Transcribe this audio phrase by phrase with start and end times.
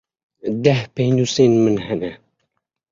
[0.63, 2.11] Deh pênûsên min hene.